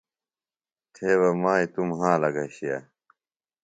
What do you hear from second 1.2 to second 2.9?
مائیے توۡ مھالہ گھشیِہ